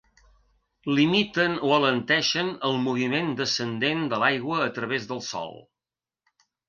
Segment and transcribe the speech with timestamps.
[0.99, 5.55] Limiten o alenteixen el moviment descendent de l'aigua a través del sòl.